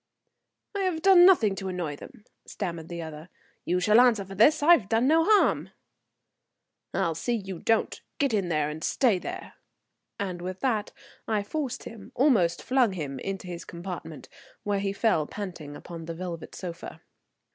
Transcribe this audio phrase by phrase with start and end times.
[0.73, 3.29] "I have done nothing to annoy them," stammered the other.
[3.65, 4.63] "You shall answer for this.
[4.63, 5.69] I've done no harm."
[6.91, 8.01] "I'll see you don't.
[8.17, 9.53] Get in there and stay there;"
[10.19, 10.91] and with that
[11.27, 14.27] I forced him, almost flung him, into his compartment,
[14.63, 17.01] where he fell panting upon the velvet sofa.